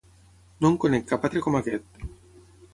No 0.65 0.71
en 0.73 0.77
conec 0.85 1.05
cap 1.13 1.29
altre 1.29 1.45
com 1.47 1.61
aquest. 1.61 2.05